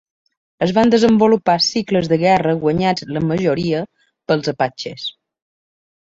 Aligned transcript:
Es 0.65 0.71
van 0.75 0.91
desenvolupar 0.93 1.57
cicles 1.65 2.07
de 2.13 2.17
guerra, 2.23 2.55
guanyats 2.63 3.05
la 3.17 3.21
majoria 3.33 3.83
pels 4.31 4.49
apatxes. 4.53 5.05